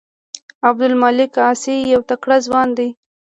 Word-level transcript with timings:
عبدالمالک 0.67 1.33
عاصي 1.45 1.75
یو 1.93 2.01
تکړه 2.09 2.37
ځوان 2.45 2.67
دی. 2.77 2.89